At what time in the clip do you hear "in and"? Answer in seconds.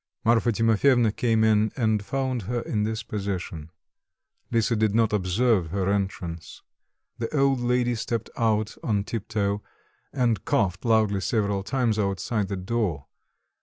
1.43-2.03